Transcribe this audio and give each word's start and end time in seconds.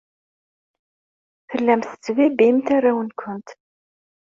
Tellamt 1.49 1.89
tettbibbimt 1.91 2.67
arraw-nwent. 2.75 3.49